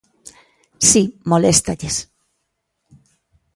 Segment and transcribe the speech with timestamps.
[0.89, 1.97] Si, moléstalles.